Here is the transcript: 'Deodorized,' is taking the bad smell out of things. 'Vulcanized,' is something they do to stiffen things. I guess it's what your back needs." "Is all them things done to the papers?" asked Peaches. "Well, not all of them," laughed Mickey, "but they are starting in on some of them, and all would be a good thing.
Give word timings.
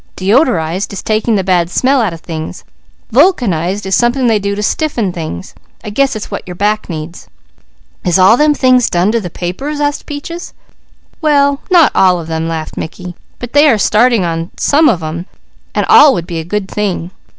'Deodorized,' 0.17 0.91
is 0.93 1.03
taking 1.03 1.35
the 1.35 1.43
bad 1.43 1.69
smell 1.69 2.01
out 2.01 2.11
of 2.11 2.21
things. 2.21 2.63
'Vulcanized,' 3.11 3.85
is 3.85 3.93
something 3.93 4.25
they 4.25 4.39
do 4.39 4.55
to 4.55 4.63
stiffen 4.63 5.13
things. 5.13 5.53
I 5.83 5.91
guess 5.91 6.15
it's 6.15 6.31
what 6.31 6.41
your 6.47 6.55
back 6.55 6.89
needs." 6.89 7.27
"Is 8.03 8.17
all 8.17 8.35
them 8.35 8.55
things 8.55 8.89
done 8.89 9.11
to 9.11 9.21
the 9.21 9.29
papers?" 9.29 9.79
asked 9.79 10.07
Peaches. 10.07 10.55
"Well, 11.21 11.61
not 11.69 11.91
all 11.93 12.19
of 12.19 12.25
them," 12.27 12.47
laughed 12.47 12.77
Mickey, 12.77 13.13
"but 13.37 13.53
they 13.53 13.69
are 13.69 13.77
starting 13.77 14.23
in 14.23 14.29
on 14.29 14.51
some 14.57 14.89
of 14.89 15.01
them, 15.01 15.27
and 15.75 15.85
all 15.87 16.15
would 16.15 16.25
be 16.25 16.39
a 16.39 16.43
good 16.43 16.67
thing. 16.67 17.11